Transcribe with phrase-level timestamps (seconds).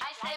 [0.00, 0.35] Rhizome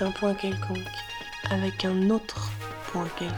[0.00, 0.78] connecte un point quelconque
[1.50, 2.50] avec un autre
[2.92, 3.36] point quelconque.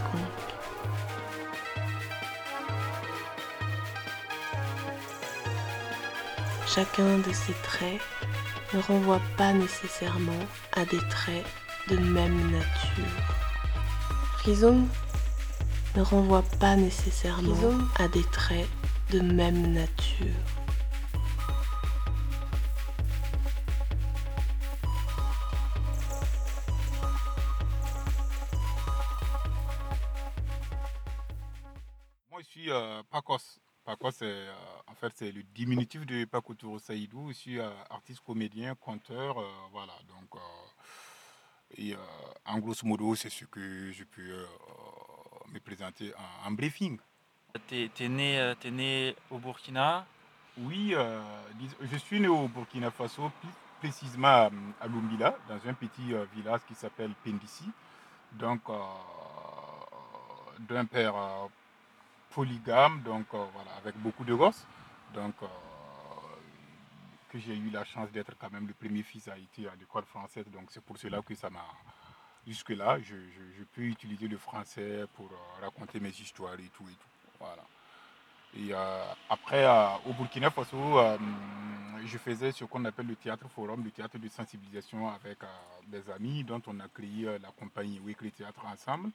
[6.67, 8.01] Chacun de ces traits
[8.73, 10.31] ne renvoie pas nécessairement
[10.75, 11.45] à des traits
[11.89, 13.35] de même nature.
[14.43, 14.87] Rhizome
[15.95, 18.67] ne renvoie pas nécessairement à des traits
[19.11, 20.62] de même nature.
[34.13, 34.53] C'est, euh,
[34.87, 37.29] en fait, c'est le diminutif de Pakoutoro Saïdou.
[37.29, 39.39] Je suis euh, artiste, comédien, conteur.
[39.39, 39.93] euh, voilà.
[40.07, 40.39] Donc, euh,
[41.77, 41.95] et,
[42.45, 44.45] en grosso modo, c'est ce que je peux
[45.51, 46.99] me présenter en, en briefing.
[47.67, 50.05] T'es t'es né, né au Burkina?
[50.57, 50.95] Oui,
[51.91, 56.75] je suis né au Burkina Faso, plus précisément à, Lumbila, dans un petit village qui
[56.75, 57.65] s'appelle Pendissi.
[58.33, 58.61] Donc,
[60.59, 61.15] d'un père
[62.33, 64.65] polygame, donc euh, voilà, avec beaucoup de gosses.
[65.13, 65.47] Donc, euh,
[67.29, 70.05] que j'ai eu la chance d'être quand même le premier fils à été à l'école
[70.05, 70.45] française.
[70.51, 71.65] Donc, c'est pour cela que ça m'a.
[72.47, 76.93] Jusque-là, je, je- peux utiliser le français pour euh, raconter mes histoires et tout et
[76.95, 77.09] tout.
[77.39, 77.63] Voilà.
[78.55, 78.71] Et
[79.29, 79.65] après,
[80.05, 80.99] au Burkina Faso,
[82.05, 85.39] je faisais ce qu'on appelle le théâtre forum, le théâtre de sensibilisation avec
[85.87, 89.09] des amis dont on a créé la compagnie Weekly Théâtre ensemble.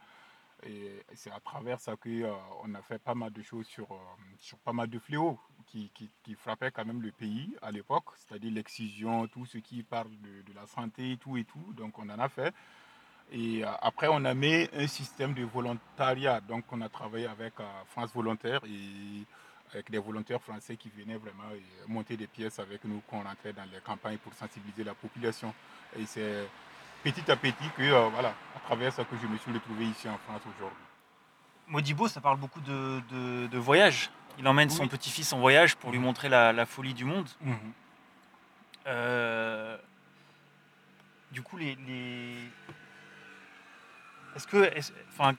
[0.64, 3.96] Et c'est à travers ça qu'on a fait pas mal de choses sur, euh,
[4.38, 8.52] sur pas mal de fléaux qui, qui, frappaient quand même le pays à l'époque, c'est-à-dire
[8.52, 11.72] l'excision, tout ce qui parle de, la santé, tout et tout.
[11.76, 12.54] Donc on en a fait.
[13.30, 16.41] Et euh, après, on a mis un système de volontariat.
[16.41, 19.25] Donc, on a travaillé avec euh, France Volontaire et
[19.72, 23.52] avec des volontaires français qui venaient vraiment euh, monter des pièces avec nous, qu'on rentrait
[23.52, 25.54] dans les campagnes pour sensibiliser la population.
[25.98, 26.48] Et c'est
[27.03, 30.09] petit à petit que, euh, voilà, à travers ça que je me suis retrouvé ici
[30.09, 30.78] en France aujourd'hui.
[31.66, 34.10] Modibo, ça parle beaucoup de, de, de voyage.
[34.38, 37.28] Il emmène son petit-fils en voyage pour lui montrer la, la folie du monde.
[37.41, 37.72] Mhm.
[38.87, 39.76] Euh,
[41.32, 41.75] du coup, les.
[41.87, 42.37] les...
[44.37, 44.70] Est-ce que.
[45.10, 45.34] enfin,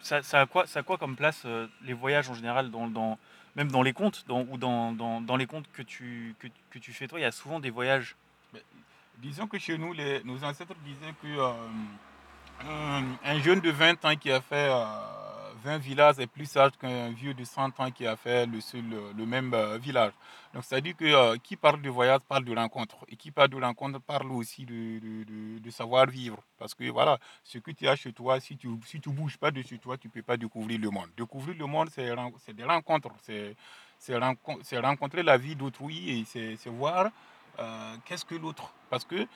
[0.00, 2.88] ça, ça, a quoi, ça a quoi comme place euh, les voyages en général, dans,
[2.88, 3.18] dans,
[3.54, 6.78] même dans les contes dans, ou dans, dans, dans les contes que tu, que, que
[6.80, 7.20] tu fais toi?
[7.20, 8.16] Il y a souvent des voyages.
[9.22, 11.52] Disons que chez nous, les- nos ancêtres disaient que euh,
[12.68, 14.84] un, un jeune de 20 ans qui a fait euh,
[15.62, 18.82] 20 villages est plus sage qu'un vieux de 100 ans qui a fait le, seul,
[19.16, 20.12] le même euh, village.
[20.52, 22.96] Donc, c'est-à-dire que euh, qui parle de voyage parle de rencontre.
[23.08, 24.98] Et qui parle de rencontre parle aussi de,
[25.60, 26.42] de- savoir-vivre.
[26.58, 29.38] Parce que voilà, ce que tu as chez toi, si tu ne si tu bouges
[29.38, 31.08] pas de chez toi, tu ne peux pas découvrir le monde.
[31.16, 33.10] Découvrir le monde, c'est des rencontres.
[33.22, 33.54] C'est
[33.98, 37.10] c'est renco- c'est rencontrer la vie d'autrui et c'est voir
[37.58, 38.72] euh, qu'est-ce que l'autre?
[38.90, 39.26] Parce que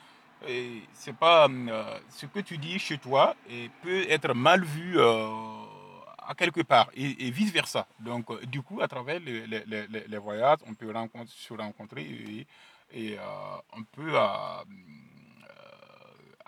[0.47, 4.99] euh, c'est pas euh, ce que tu dis chez toi et peut être mal vu
[5.01, 7.87] à quelque part et, vice versa.
[7.99, 10.93] Donc du coup, à travers les, voyages, on peut
[11.27, 12.45] se rencontrer
[12.93, 13.17] et,
[13.73, 14.13] on peut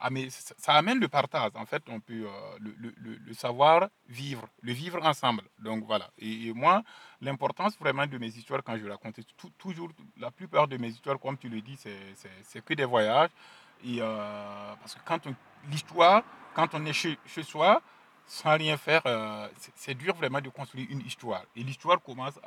[0.02, 1.52] amé- ça amène le partage.
[1.56, 5.44] En fait, on peut euh, le, savoir vivre, le vivre ensemble.
[5.60, 6.10] Donc voilà.
[6.18, 6.84] Et, moi,
[7.22, 11.20] l'importance vraiment de mes histoires quand je raconte tou- toujours la plupart de mes histoires,
[11.20, 13.30] comme tu le dis, c'est- que des voyages.
[13.84, 15.22] Et, euh, parce que quand
[15.72, 16.24] l'histoire,
[16.54, 17.82] quand on est chez, chez soi,
[18.26, 21.44] sans rien faire, euh, c'est- dur vraiment de construire une histoire.
[21.56, 22.40] Et l'histoire commence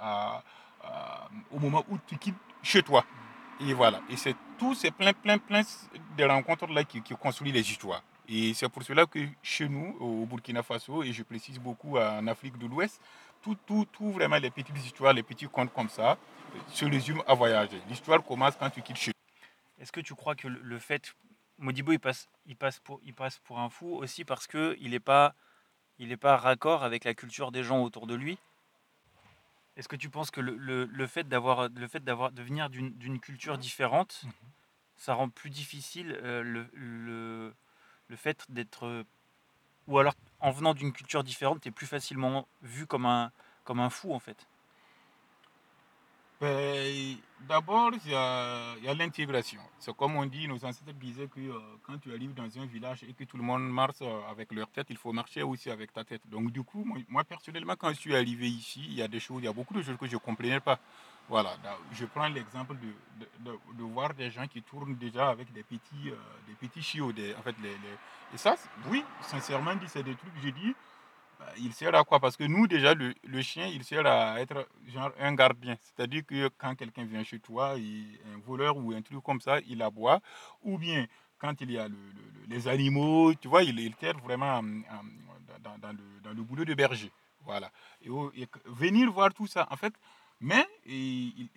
[1.51, 3.05] au moment où tu quittes chez toi.
[3.65, 4.01] Et voilà.
[4.11, 5.63] Et c'est tout, c'est plein, plein, plein
[6.17, 8.03] de rencontres là qui, qui construisent les histoires.
[8.29, 12.27] Et c'est pour cela que chez nous, au Burkina Faso, et je précise beaucoup en
[12.27, 13.01] Afrique de l'Ouest,
[13.43, 16.17] tout, tout, tout vraiment les petites histoires, les petits contes comme ça,
[16.69, 17.81] se résument à voyager.
[17.89, 19.13] L'histoire commence quand tu quittes chez
[19.81, 21.15] Est-ce que tu crois que le, fait.
[21.59, 25.01] Modibo, il passe, il, passe pour, il passe pour un fou aussi parce qu'il n'est
[25.01, 25.35] pas,
[25.99, 28.39] il pas raccord avec la culture des gens autour de lui?
[29.77, 32.69] Est-ce que tu penses que le, le- le fait d'avoir le fait d'avoir de venir
[32.71, 34.23] d'une culture différente,
[34.97, 37.55] ça rend plus difficile euh, le, le,
[38.09, 38.87] le fait d'être.
[38.87, 39.05] euh,
[39.89, 43.33] Ou alors, en venant d'une culture différente, tu es plus facilement vu comme un,
[43.65, 44.49] comme un fou en fait?
[46.43, 47.19] Ben,
[47.49, 49.61] D'abord, il y a, a l'intégration.
[49.79, 53.05] C'est comme on dit, nos ancêtres disaient que euh, quand tu arrives dans un village
[53.05, 55.93] et que tout le monde marche euh, avec leur tête, il faut marcher aussi avec
[55.93, 56.23] ta tête.
[56.29, 59.41] Donc du coup, moi, personnellement, quand je suis arrivé ici, il y a des choses,
[59.43, 60.79] il y a beaucoup de choses que je ne comprenais pas.
[61.29, 61.57] Voilà,
[61.93, 66.11] je prends l'exemple de, de, de- voir des gens qui tournent déjà avec des petits,
[66.11, 66.17] euh,
[66.49, 67.13] des petits chiots.
[67.13, 67.71] Des, en fait, les,
[68.35, 68.57] Et ça,
[68.89, 70.92] oui, sincèrement dit, c'est des trucs, dis, bah,
[71.59, 72.21] il sert à quoi?
[72.21, 75.77] Parce que nous, déjà, le, le chien, il sert à être genre un gardien.
[75.81, 79.83] C'est-à-dire que quand quelqu'un vient chez toi, un voleur ou un truc comme ça, il
[79.83, 80.21] aboie.
[80.63, 81.07] Ou bien,
[81.39, 84.59] quand il y a le- le- le- les animaux, tu vois, il, il t'aide vraiment
[84.59, 85.11] hum, hum,
[85.63, 85.93] dans, dans
[86.35, 87.11] le, boulot de berger.
[87.45, 87.71] Voilà.
[88.03, 88.09] Et,
[88.67, 89.93] venir voir tout ça, en fait,
[90.41, 90.67] mais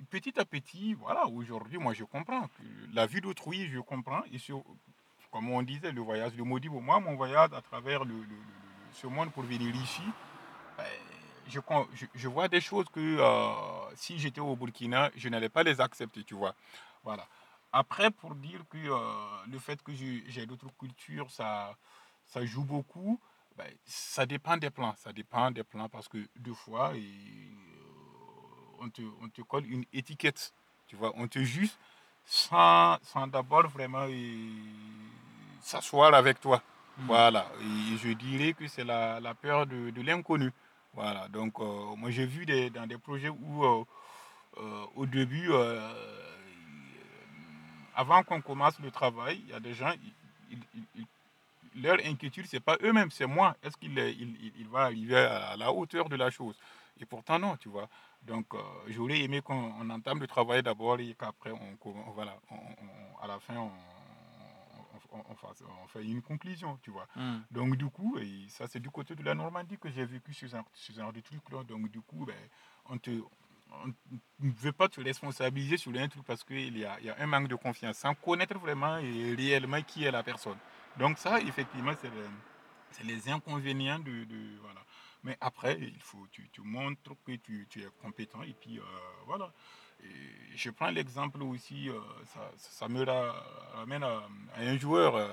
[0.09, 2.49] petit à petit, voilà, aujourd'hui, moi, je comprends.
[2.93, 4.21] la vie d'autrui, je comprends.
[4.31, 4.63] Et sur,
[5.31, 8.25] comme on disait, le voyage, le maudit, moi, mon voyage à travers le-
[8.95, 10.03] ce monde pour venir ici,
[10.77, 10.86] ben,
[11.47, 11.59] je,
[12.15, 16.24] je- vois des choses que euh, si j'étais au Burkina, je n'allais pas les accepter,
[16.24, 16.56] tu vois.
[17.03, 17.27] Voilà.
[17.71, 18.97] Après, pour dire que euh,
[19.51, 21.75] le fait que j'ai d'autres cultures, ça,
[22.25, 23.19] ça joue beaucoup,
[23.57, 24.95] ben, ça dépend des plans.
[24.98, 27.00] Ça dépend des plans parce que deux fois, euh,
[28.80, 30.53] on, te, on te colle une étiquette,
[30.88, 31.12] tu vois.
[31.15, 31.71] On te juge
[32.25, 34.07] sans, sans d'abord vraiment
[35.62, 36.62] s'asseoir avec toi.
[36.97, 37.06] Mm.
[37.07, 40.51] Voilà, et je dirais que c'est la, la peur de, de l'inconnu.
[40.95, 43.83] Voilà, donc euh, moi j'ai vu des, dans des projets où euh,
[44.57, 45.51] euh, au début,
[47.94, 49.92] avant qu'on commence le travail, il y a des gens,
[51.75, 53.57] leur inquiétude, c'est pas eux-mêmes, c'est moi.
[53.62, 53.98] Est-ce qu'il
[54.57, 56.57] il, va arriver à la hauteur de la chose?
[57.01, 57.89] Et pourtant non, tu vois.
[58.24, 58.45] Donc
[58.88, 61.77] j'aurais aimé qu'on on entame le travail d'abord et qu'après, on,
[62.13, 62.38] voilà,
[63.21, 63.71] à la fin, on,
[65.11, 67.07] on- fait une conclusion, tu vois.
[67.15, 67.37] Mm.
[67.51, 70.47] Donc du coup, et ça c'est du côté de la Normandie que j'ai vécu ce
[70.47, 71.63] genre, ce genre de truc-là.
[71.63, 72.35] Donc du coup, ben,
[72.89, 73.11] on te,
[73.83, 73.87] on
[74.39, 77.15] ne veut pas te responsabiliser sur un truc parce qu'il y a, il y a
[77.19, 80.57] un manque de confiance, sans connaître vraiment et réellement qui est la personne.
[80.97, 82.25] Donc ça, effectivement, c'est les,
[82.91, 84.81] c'est les inconvénients de, de- voilà.
[85.23, 88.83] Mais après, il faut, tu, tu montres que tu, tu es compétent et puis euh,
[89.25, 89.51] voilà.
[90.55, 91.99] Je prends l'exemple aussi, euh,
[92.33, 93.35] ça, ça me ra-
[93.73, 94.23] ramène à,
[94.55, 95.27] à un joueur euh,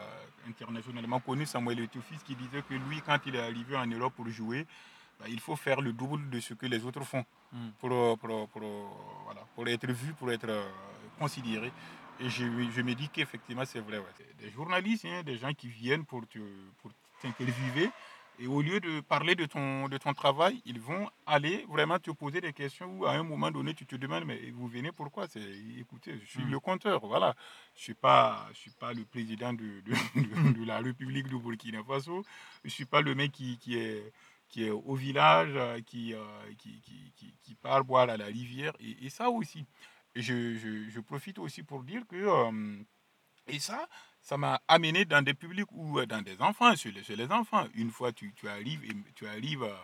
[0.49, 4.29] internationalement connu, Samuel Eto'o qui disait que lui, quand il est arrivé en Europe pour
[4.29, 4.67] jouer,
[5.21, 7.25] bah, il faut faire le double de ce que les autres font
[7.55, 7.69] Mm.
[7.79, 8.63] pour, euh, pour, pour,
[9.25, 10.49] voilà, pour être vu, pour être
[11.19, 11.71] considéré.
[12.19, 13.99] Et je, je me dis qu'effectivement, c'est vrai.
[13.99, 14.27] ouais.
[14.39, 16.23] Des journalistes, hein, des gens qui viennent pour
[17.21, 17.91] t'interviewer.
[18.43, 22.11] Et au lieu de parler de ton, de ton travail, ils vont aller vraiment te
[22.11, 25.29] poser des questions où à un moment donné, tu te demandes, mais vous venez pourquoi?
[25.29, 25.41] C'est,
[25.79, 26.51] Écoutez, je suis Mm.
[26.55, 27.37] le compteur, voilà.
[27.75, 31.29] Je ne suis, pas- je suis pas le président de, de, de- de la République
[31.29, 32.25] du Burkina Faso.
[32.65, 34.13] Je ne suis pas le mec qui, qui est
[34.49, 36.19] qui est au village, euh, qui, euh,
[36.59, 38.75] qui, qui, qui, qui part boire à la rivière.
[38.81, 39.67] Et, et ça aussi,
[40.15, 42.83] Et je, je, je profite aussi pour dire que, euh,
[43.49, 43.89] et ça,
[44.23, 47.31] ça m'a amené dans des publics ou euh, dans des enfants, chez les, chez les
[47.31, 47.67] enfants.
[47.75, 48.81] Une fois, tu, tu arrives,
[49.17, 49.75] tu arrives euh,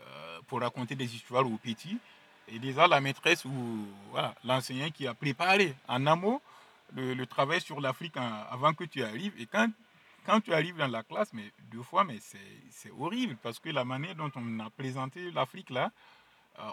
[0.00, 1.98] euh, pour raconter des histoires aux petits,
[2.48, 3.86] et déjà la maîtresse ou
[4.44, 6.40] l'enseignant qui a préparé en amont
[6.94, 9.34] le, travail sur l'Afrique avant que tu arrives.
[9.38, 9.68] Et quand
[10.24, 13.84] quand tu arrives dans la classe, mais deux fois, mais c'est horrible parce que la
[13.84, 15.92] manière dont on a présenté l'Afrique là,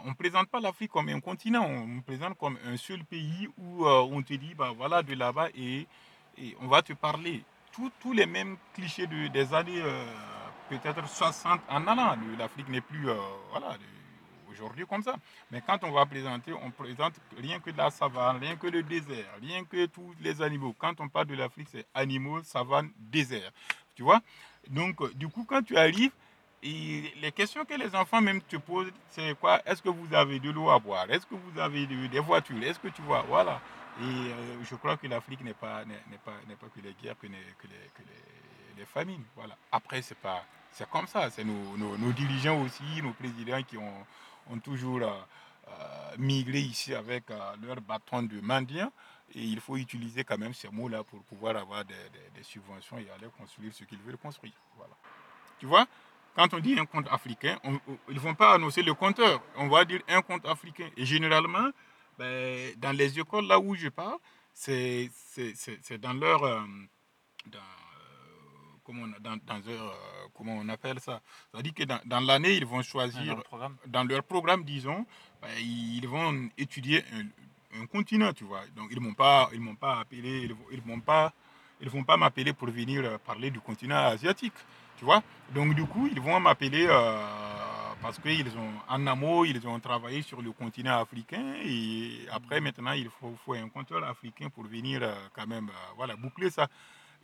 [0.05, 3.85] on ne présente pas l'Afrique comme un continent, on présente comme un seul pays où
[3.87, 5.85] on te dit, bah voilà, de là-bas et,
[6.37, 7.43] et on va te parler
[7.99, 10.05] tous les mêmes clichés de- des années euh,
[10.69, 12.15] peut-être 60 en allant.
[12.37, 13.15] L'Afrique n'est plus, euh,
[14.51, 15.15] aujourd'hui comme ça.
[15.51, 18.83] Mais quand on va présenter, on présente rien que de la savane, rien que le
[18.83, 20.75] désert, rien que tous les animaux.
[20.77, 23.51] Quand on parle de l'Afrique, c'est animaux, savane, désert.
[23.95, 24.21] Tu vois?
[24.69, 26.11] Donc, euh, du coup, quand tu arrives,
[26.61, 29.59] les questions que les enfants même te posent, c'est quoi?
[29.65, 31.09] Est-ce que vous avez de l'eau à boire?
[31.09, 32.61] Est-ce que vous avez de- des voitures?
[32.63, 33.23] Est-ce que tu vois?
[33.27, 33.59] Voilà.
[34.01, 35.83] Et euh, je crois que l'Afrique n'est pas,
[36.25, 39.23] pas, pas que les guerres, que les, que les, famines.
[39.35, 39.55] Voilà.
[39.71, 41.29] Après, c'est pas, c'est comme ça.
[41.29, 44.05] C'est nos, nos, nos dirigeants aussi, nos présidents qui ont,
[44.49, 45.11] ont toujours euh,
[45.69, 48.91] euh, migré ici avec euh, leur bâton de mendiant.
[49.35, 51.95] Et il faut utiliser quand même ces mots-là pour pouvoir avoir des,
[52.35, 54.53] des- subventions et aller construire ce qu'ils veulent construire.
[54.77, 54.93] Voilà.
[55.59, 55.85] Tu vois,
[56.35, 59.41] quand on dit un compte africain, ils ne vont pas annoncer le compteur.
[59.55, 60.89] On va dire un compte africain.
[60.97, 61.69] Et généralement,
[62.17, 64.17] ben, dans les écoles là où je parle,
[64.53, 66.43] c'est c'est- c'est- c'est dans leur...
[66.43, 66.61] euh,
[67.47, 71.21] dans, euh, comment, on, dans, dans leur, euh, comment on appelle ça?
[71.51, 73.75] C'est-à-dire que dans, dans l'année, ils vont choisir dans le programme.
[73.87, 75.05] dans leur programme, disons,
[75.41, 78.61] ben, ils vont étudier un, un continent, tu vois.
[78.75, 81.33] Donc, ils ne m'ont pas, ils m'ont pas appelé, ils vont- ils vont pas,
[81.81, 84.53] ils vont pas m'appeler pour venir parler du continent asiatique,
[84.97, 85.21] tu vois.
[85.53, 87.27] Donc, du coup, ils vont m'appeler euh,
[88.03, 92.91] parce qu'ils ont, en amont, ils ont travaillé sur le continent africain et après, maintenant,
[92.91, 96.67] il faut, faut un compteur africain pour venir euh, quand même euh, voilà, boucler ça.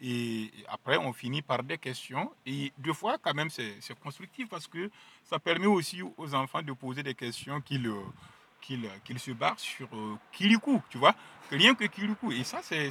[0.02, 2.32] Et après, on finit par des questions.
[2.46, 4.90] Et deux fois, quand même, c'est constructif parce que
[5.26, 9.90] ça permet aussi aux enfants de poser des questions qu'ils euh, qu'ils se barrent sur
[10.32, 11.16] Kilikou, tu vois.
[11.52, 12.32] Rien que Kilikou.
[12.32, 12.90] Et ça, c'est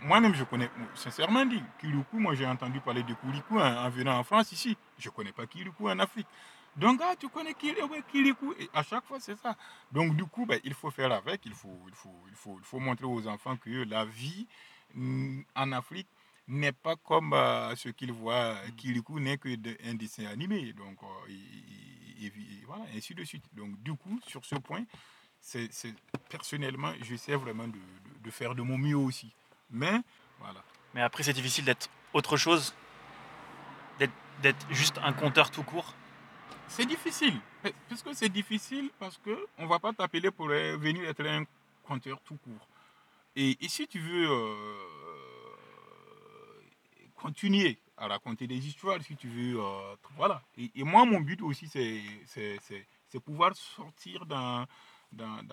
[0.00, 4.24] moi-même, je connais, sincèrement dit, Kilikou, moi j'ai entendu parler de Kilikou en, venant en
[4.24, 4.76] France ici.
[4.98, 6.26] Je ne connais pas Kilikou en Afrique.
[6.78, 9.56] Donc, ah, tu connais Kilikou Et à chaque fois, c'est ça.
[9.90, 11.44] Donc, du coup, ben, il faut faire avec.
[11.44, 14.46] Il faut, il, faut, il, faut, il faut montrer aux enfants que la vie
[14.94, 16.06] mm, en Afrique
[16.46, 18.56] n'est pas comme euh, ce qu'ils voient.
[18.76, 19.48] Kilikou n'est que
[19.88, 20.72] un dessin animé.
[20.72, 21.32] Donc, euh,
[22.20, 22.32] et,
[22.64, 23.44] voilà, ainsi de suite.
[23.52, 24.84] Donc, du coup, sur ce point,
[25.40, 25.68] c'est
[26.28, 27.78] personnellement, j'essaie vraiment de,
[28.22, 29.32] de faire de mon mieux aussi.
[29.70, 30.00] Mais
[30.38, 30.62] voilà.
[30.94, 32.74] Mais après, c'est difficile d'être autre chose,
[33.98, 35.94] d'être juste un compteur tout court.
[36.68, 37.40] C'est difficile.
[37.88, 41.44] Puisque c'est difficile parce qu'on ne va pas t'appeler pour venir être un
[41.82, 42.68] compteur tout court.
[43.34, 44.74] Et, si tu veux euh,
[47.14, 49.60] continuer à raconter des histoires, si tu veux.
[49.60, 50.42] Euh, voilà.
[50.56, 54.66] Et, moi, mon but aussi, c'est pouvoir sortir dans,
[55.12, 55.46] dans,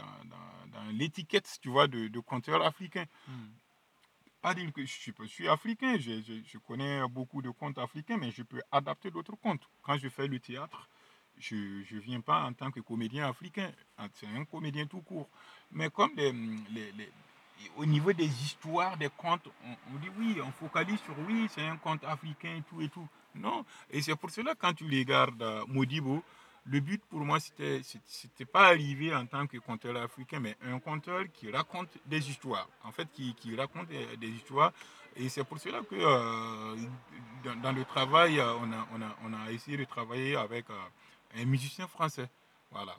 [0.94, 3.06] l'étiquette, tu vois, de, de conteur africain.
[3.28, 3.50] Hmm
[4.46, 8.44] pas dire que je suis, africain, je, je, connais beaucoup de contes africains, mais je
[8.44, 9.68] peux adapter d'autres contes.
[9.82, 10.88] Quand je fais le théâtre,
[11.40, 13.72] je ne viens pas en tant que comédien africain,
[14.14, 15.30] c'est un comédien tout court.
[15.72, 16.32] Mais comme les,
[16.72, 17.10] les,
[17.78, 21.78] au niveau des histoires, des contes, on, dit oui, on focalise sur oui, c'est un
[21.78, 23.08] conte africain et tout et tout.
[23.36, 26.24] Non, et c'est pour cela quand tu regardes euh, Modibo,
[26.68, 30.80] le but pour moi, c'était, c'était pas arriver en tant que conteur africain, mais un
[30.80, 32.68] conteur qui raconte des histoires.
[32.84, 34.74] En fait, qui, qui raconte des, histoires.
[35.16, 36.76] Et c'est pour cela que euh,
[37.62, 40.74] dans, le travail, on a, on, a, on a, essayé de travailler avec euh,
[41.36, 42.30] un musicien français.
[42.72, 42.96] Voilà.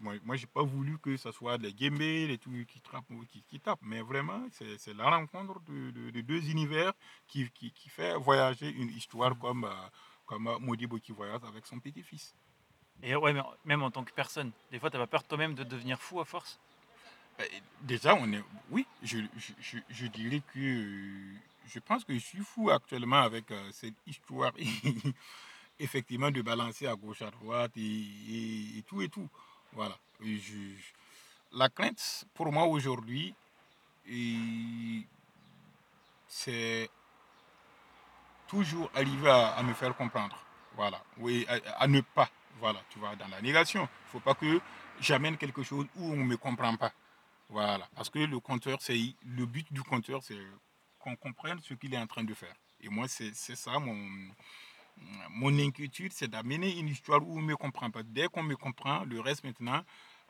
[0.00, 2.82] moi, moi, j'ai pas voulu que ce soit les guémés, les tout qui,
[3.30, 6.92] qui, qui, tapent, mais vraiment, c'est, la rencontre de, deux univers
[7.26, 9.66] qui, qui, fait voyager une histoire comme,
[10.26, 12.34] comme Modibo qui voyage avec son petit-fils.
[13.02, 15.64] Et ouais, mais même en tant que personne, des fois, tu pas peur toi-même de
[15.64, 16.60] devenir fou à force?
[17.38, 17.44] Bah,
[17.82, 18.42] Déjà, on est.
[18.70, 19.18] Oui, je,
[19.60, 21.34] je, je, dirais que.
[21.66, 24.52] Je pense que je suis fou actuellement avec euh, cette histoire,
[25.78, 29.28] effectivement, de balancer à gauche, à droite et, tout et tout.
[29.72, 29.96] Voilà.
[31.52, 33.34] la crainte, pour moi, aujourd'hui,
[36.28, 36.88] c'est
[38.46, 40.38] toujours arriver à, me faire comprendre.
[40.76, 41.02] Voilà.
[41.18, 41.46] Oui,
[41.78, 42.28] à ne pas
[42.60, 43.82] voilà, tu vois, dans la négation.
[43.82, 44.60] Il ne faut pas que
[45.00, 46.92] j'amène quelque chose où on ne me comprend pas.
[47.48, 50.38] Voilà, parce que le compteur, c'est le but du compteur, c'est
[50.98, 52.54] qu'on comprenne ce qu'il est en train de faire.
[52.80, 54.08] Et moi, c'est ça mon,
[55.30, 58.02] mon inquiétude, c'est d'amener une histoire où on ne me comprend pas.
[58.02, 59.82] Dès qu'on me comprend, le reste maintenant,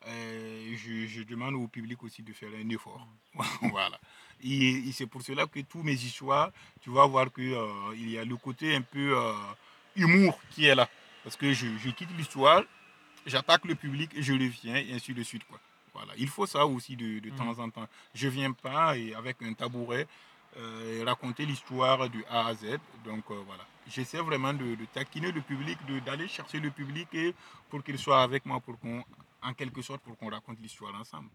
[0.07, 3.07] euh, je, demande au public aussi de faire un effort.
[3.63, 3.99] voilà.
[4.43, 8.19] Et, c'est pour cela que tous mes histoires, tu vas voir qu'il euh, il y
[8.19, 9.33] a le côté un peu euh,
[9.97, 10.89] humour qui est là.
[11.23, 12.63] Parce que je, quitte l'histoire,
[13.25, 15.45] j'attaque le public et je reviens, et ainsi de suite.
[15.45, 15.59] Quoi.
[15.95, 16.13] Voilà.
[16.19, 17.37] Il faut ça aussi de, de mm.
[17.37, 17.89] temps en temps.
[18.15, 20.07] Je ne viens pas et avec un tabouret
[21.05, 22.79] raconter l'histoire du A à Z.
[23.05, 23.67] Donc voilà.
[23.87, 27.09] J'essaie vraiment de, taquiner le public, d'aller chercher le public
[27.69, 29.05] pour qu'il soit avec moi, pour qu'on,
[29.43, 31.29] en quelque sorte, pour qu'on raconte l'histoire ensemble.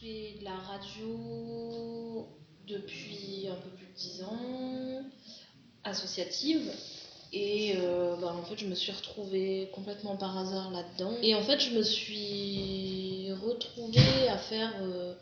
[0.00, 2.26] Fais de la radio
[2.66, 5.02] depuis un peu plus de 10 ans,
[5.84, 6.70] associative.
[7.32, 11.14] Et euh, bah, en fait, je me suis retrouvée complètement par hasard là-dedans.
[11.22, 15.14] Et en fait, je me suis retrouvée à faire euh,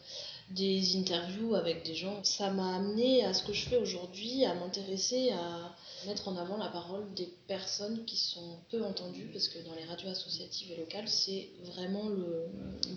[0.50, 2.22] des interviews avec des gens.
[2.24, 5.74] Ça m'a amené à ce que je fais aujourd'hui, à m'intéresser à
[6.06, 9.84] mettre en avant la parole des personnes qui sont peu entendues, parce que dans les
[9.84, 12.46] radios associatives et locales, c'est vraiment le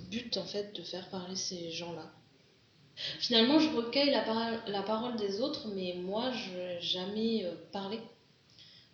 [0.10, 2.12] but en fait de faire parler ces gens-là.
[3.20, 7.54] Finalement, je recueille la, par- la parole des autres, mais moi, je n'ai jamais euh,
[7.72, 8.00] parlé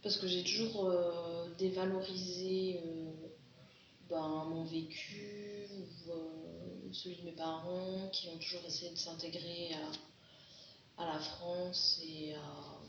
[0.03, 3.11] parce que j'ai toujours euh, dévalorisé euh,
[4.09, 5.46] ben, mon vécu,
[6.93, 9.71] celui de mes parents, qui ont toujours essayé de s'intégrer
[10.97, 12.79] à, à la France et à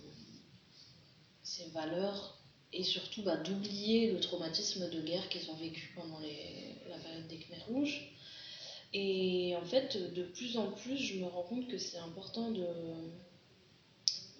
[1.43, 2.39] ses valeurs,
[2.73, 7.27] et surtout bah, d'oublier le traumatisme de guerre qu'ils ont vécu pendant les- la période
[7.29, 8.13] des Khmers rouges.
[8.93, 12.67] Et en fait, de plus en plus, je me rends compte que c'est important de,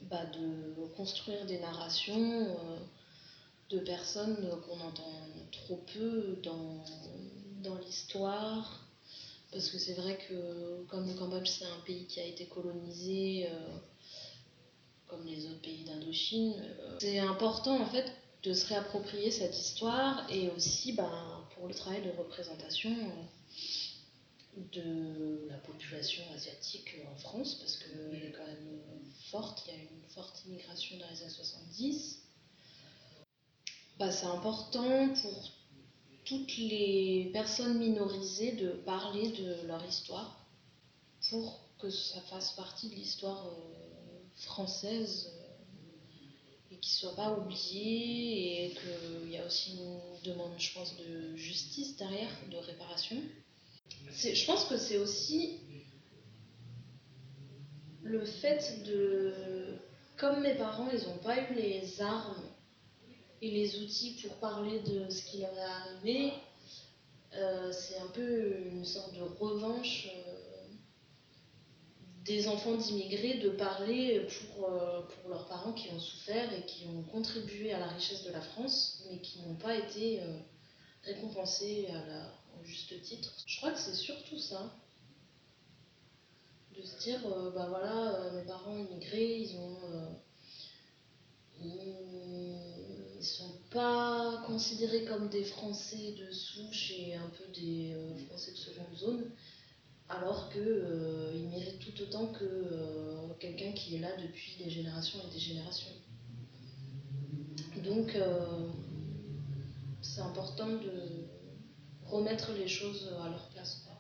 [0.03, 2.79] bah, de construire des narrations euh,
[3.71, 5.13] de personnes qu'on entend
[5.53, 6.85] trop peu dans,
[7.63, 8.88] dans l'histoire.
[9.59, 13.49] Parce que c'est vrai que comme le Cambodge c'est un pays qui a été colonisé,
[13.51, 13.79] euh,
[15.09, 18.09] comme les autres pays d'Indochine, euh, c'est important en fait
[18.45, 22.93] de se réapproprier cette histoire et aussi ben, pour le travail de représentation
[24.57, 28.81] euh, de la population asiatique en France, parce qu'elle est quand même
[29.29, 32.23] forte, il y a une forte immigration dans les années 70.
[33.99, 35.58] Bah, c'est important pour
[36.29, 40.47] toutes les personnes minorisées de parler de leur histoire
[41.31, 47.33] pour que ça fasse partie de l'histoire euh, française euh, et qu'il ne soit pas
[47.33, 53.17] oublié et qu'il y a aussi une demande, je pense, de justice derrière, de réparation.
[54.11, 55.61] Je pense que c'est aussi
[58.03, 59.79] le fait de...
[60.19, 62.48] Comme mes parents, ils n'ont pas eu les armes
[63.41, 66.33] et les outils pour parler de ce qui leur est arrivé,
[67.35, 70.75] euh, c'est un peu une sorte de revanche euh,
[72.25, 76.87] des enfants d'immigrés de parler pour, euh, pour leurs parents qui ont souffert et qui
[76.87, 80.21] ont contribué à la richesse de la France, mais qui n'ont pas été
[81.05, 83.33] récompensés à la, au juste titre.
[83.47, 84.75] Je crois que c'est surtout ça.
[86.77, 87.21] De se dire,
[87.55, 89.79] bah voilà, mes parents immigrés, ils ont.
[93.19, 98.53] Ils sont pas considérés comme des Français de souche et un peu des euh, Français
[98.53, 99.25] de seconde zone,
[100.09, 100.63] alors qu'ils
[101.35, 105.39] ils méritent tout autant que euh, quelqu'un qui est là depuis des générations et des
[105.39, 105.91] générations.
[107.85, 108.69] Donc, euh,
[110.03, 111.27] c'est important de
[112.07, 113.83] remettre les choses à leur place.
[113.85, 113.95] quoi.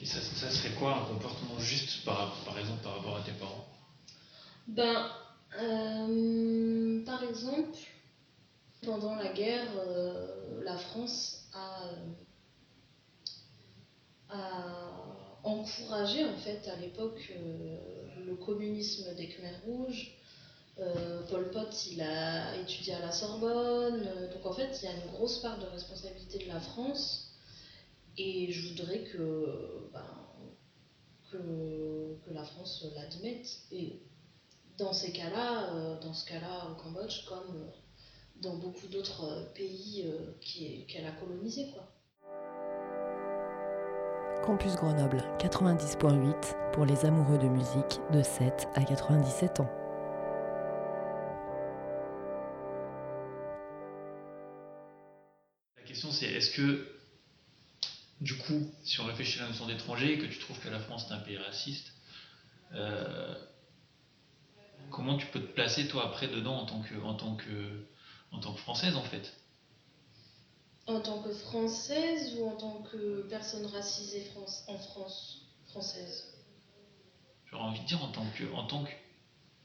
[0.00, 3.32] Et ça, ça serait quoi un comportement juste par, par exemple par rapport à tes
[3.32, 3.66] parents?
[4.66, 5.10] Ben,
[5.60, 7.78] euh, par exemple,
[8.82, 12.14] pendant la guerre, euh, la France a, euh,
[14.30, 17.76] a encouragé en fait à l'époque euh,
[18.26, 20.18] le communisme des Khmers rouges.
[21.28, 25.12] Pol Pot, il a étudié à la Sorbonne, donc en fait, il y a une
[25.12, 27.30] grosse part de responsabilité de la France.
[28.16, 30.04] Et je voudrais que, ben,
[31.30, 33.46] que, la France l'admette.
[33.70, 34.00] Et
[34.78, 37.70] dans ces cas-là, dans ce cas-là au Cambodge, comme
[38.42, 41.88] dans beaucoup d'autres euh, pays euh, qu'elle a colonisés, quoi.
[44.44, 49.70] Campus Grenoble 90.8 pour les amoureux de musique de 7 à 97 ans.
[55.76, 56.88] La question c'est est-ce que,
[58.20, 60.80] du coup, si on réfléchit à la notion d'étranger et que tu trouves que la
[60.80, 61.92] France est un pays raciste,
[62.74, 63.36] euh,
[64.90, 67.86] comment tu peux te placer toi après dedans en tant que, en tant que,
[68.32, 69.32] en tant que française en fait
[70.86, 76.28] En tant que française ou en tant que personne racisée France, en France, française?
[77.46, 78.90] J'aurais envie de dire en tant que, en tant que,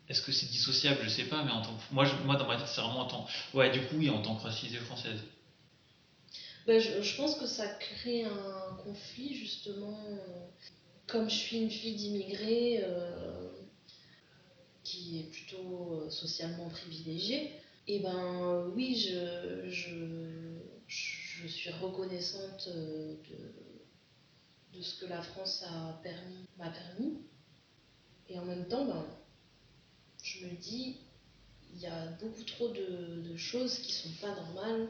[0.09, 1.01] est-ce que c'est dissociable?
[1.03, 3.01] Je sais pas, mais en tant que, moi, je- moi dans ma tête c'est vraiment
[3.01, 5.23] en tant, ouais, du coup, oui, en tant que racisée française.
[6.67, 9.97] Ben, je, je pense que ça crée un conflit justement.
[11.07, 13.49] Comme je suis une fille d'immigrés euh,
[14.83, 17.51] qui est plutôt euh, socialement privilégiée,
[17.87, 19.95] et ben oui, je, je,
[20.87, 23.15] je suis reconnaissante euh,
[24.73, 25.63] de, de ce que la France
[26.03, 27.17] permis, m'a permis.
[28.29, 29.05] Et en même temps, ben,
[30.21, 30.97] je me dis,
[31.73, 34.87] il y a beaucoup trop de, de choses qui sont pas normales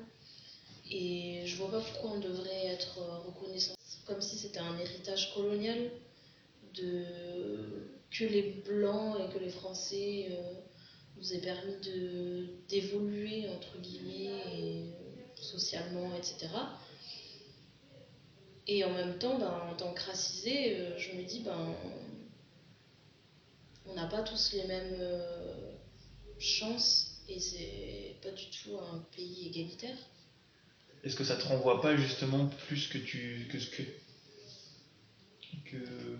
[0.89, 3.75] et je vois pas pourquoi on devrait être reconnaissant.
[4.05, 5.91] comme si c'était un héritage colonial
[6.73, 7.03] de
[8.09, 10.53] que les blancs et que les français euh,
[11.17, 14.83] nous aient permis de d'évoluer entre guillemets et,
[15.41, 16.47] socialement etc
[18.67, 21.75] et en même temps ben, en tant que racisé euh, je me dis ben
[23.85, 25.71] on n'a pas tous les mêmes euh,
[26.39, 29.97] chances et c'est pas du tout un pays égalitaire
[31.03, 33.83] Est-ce que ça te renvoie pas justement plus que tu que ce que
[35.65, 36.17] que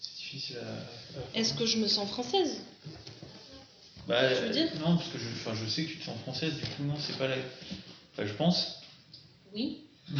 [0.00, 1.18] c'est difficile à.
[1.18, 2.60] à- est-ce que je me sens française?
[4.08, 6.18] Bah, tu veux dire non, parce que je, enfin, je sais que tu te sens
[6.20, 7.36] française, du coup, non, c'est pas la.
[8.12, 8.80] Enfin, je pense.
[9.54, 9.82] oui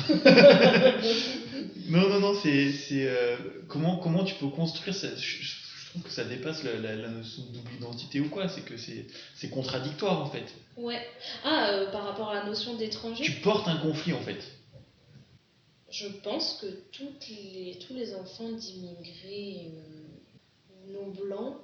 [1.89, 2.73] Non, non, non, c'est.
[2.73, 3.37] c'est, euh,
[3.69, 5.09] comment, comment tu peux construire ça?
[5.17, 5.57] Je,
[5.91, 8.77] trouve que ça dépasse la, la- la notion de double identité ou quoi, c'est que
[8.77, 10.45] c'est c'est contradictoire en fait.
[10.77, 11.01] Ouais.
[11.45, 14.37] Ah, euh, par rapport à la notion Tu d'étranger, portes un conflit en fait.
[15.91, 21.57] je pense que toutes les, tous les enfants d'immigrés euh, non blancs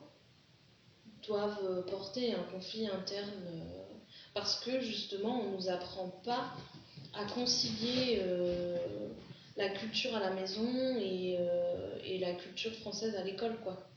[1.26, 3.94] doivent euh, porter un conflit interne euh,
[4.32, 6.52] parce que justement on nous apprend pas
[7.14, 8.76] à concilier euh,
[9.56, 10.66] la culture à la maison
[10.98, 11.38] et,
[12.04, 13.88] et la culture française à l'école quoi.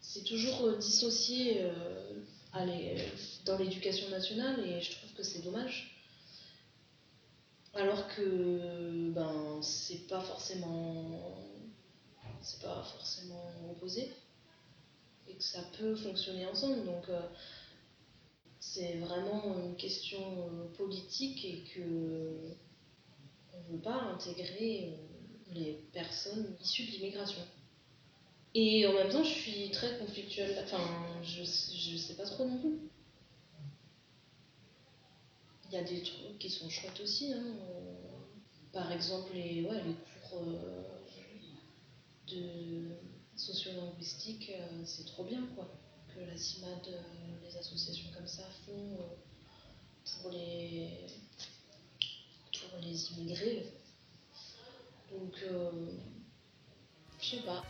[0.00, 1.62] C'est toujours dissocié
[3.44, 5.94] dans l'éducation nationale et je trouve que c'est dommage.
[7.74, 11.38] Alors que ben c'est pas forcément
[12.42, 14.10] c'est pas forcément opposé
[15.28, 17.20] et que ça peut fonctionner ensemble donc euh,
[18.60, 22.54] c'est vraiment une question euh, politique et que
[23.54, 27.42] on veut pas intégrer euh, les personnes issues de l'immigration.
[28.54, 30.58] Et en même temps, je suis très conflictuelle.
[30.64, 30.80] Enfin,
[31.22, 32.78] je, je sais pas trop non plus.
[35.66, 37.32] Il y a des trucs qui sont chouettes aussi.
[37.32, 37.44] hein.
[38.72, 39.94] Par exemple, les, ouais, les
[40.28, 40.44] cours
[42.28, 42.80] de
[43.38, 45.68] sociolinguistique, euh, c'est trop bien quoi.
[46.14, 47.00] Que la CIMAD, euh,
[47.44, 51.06] les associations comme ça font euh, pour les,
[52.52, 53.72] pour les immigrés.
[55.10, 55.42] Donc,
[57.20, 57.64] je sais pas.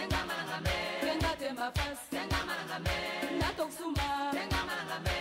[0.00, 2.96] Senga mangame Senga temba fas Senga mangame
[3.40, 5.16] Natok sumba Senga mangame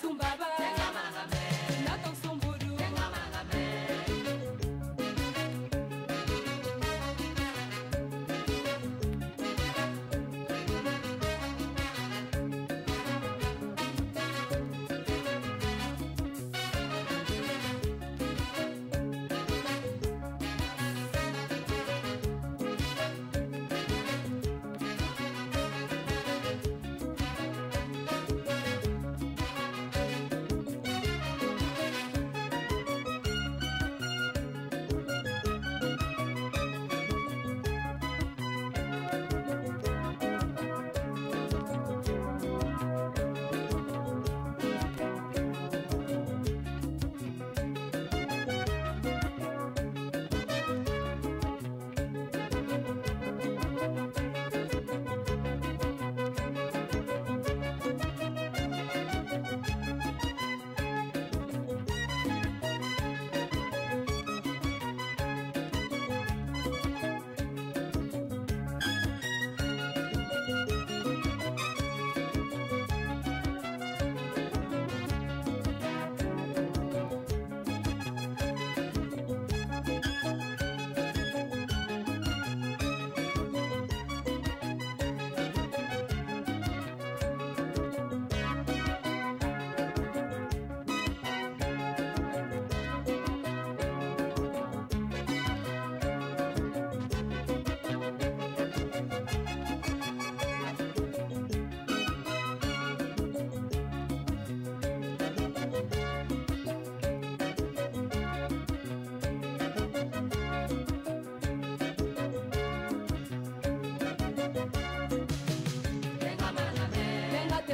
[0.00, 0.45] sumba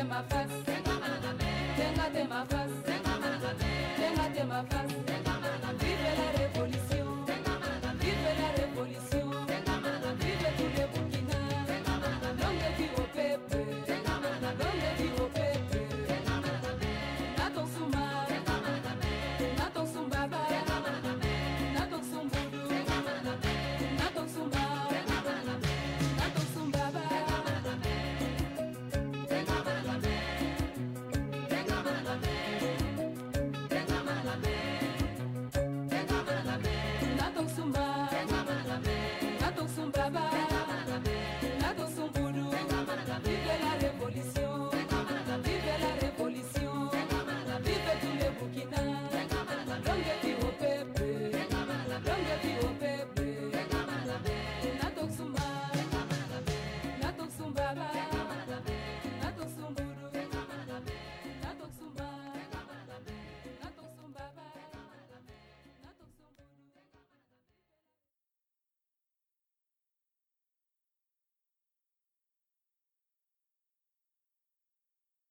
[0.09, 0.41] my.